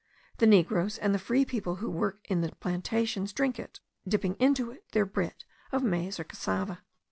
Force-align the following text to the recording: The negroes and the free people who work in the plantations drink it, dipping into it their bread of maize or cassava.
The 0.39 0.47
negroes 0.47 0.97
and 0.97 1.13
the 1.13 1.19
free 1.19 1.45
people 1.45 1.75
who 1.75 1.87
work 1.87 2.25
in 2.27 2.41
the 2.41 2.49
plantations 2.55 3.33
drink 3.33 3.59
it, 3.59 3.79
dipping 4.07 4.33
into 4.39 4.71
it 4.71 4.83
their 4.93 5.05
bread 5.05 5.43
of 5.71 5.83
maize 5.83 6.19
or 6.19 6.23
cassava. 6.23 6.81